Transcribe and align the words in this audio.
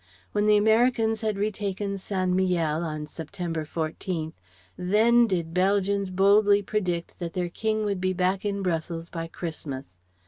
When 0.31 0.47
the 0.47 0.57
Americans 0.57 1.21
had 1.21 1.37
retaken 1.37 1.99
St. 1.99 2.31
Mihiel 2.31 2.83
on 2.83 3.05
September 3.05 3.65
14, 3.65 4.33
then 4.75 5.27
did 5.27 5.53
Belgians 5.53 6.09
boldly 6.09 6.63
predict 6.63 7.19
that 7.19 7.33
their 7.33 7.49
King 7.49 7.85
would 7.85 8.01
be 8.01 8.11
back 8.11 8.43
in 8.43 8.63
Brussels 8.63 9.11
by 9.11 9.27
Christmas. 9.27 9.93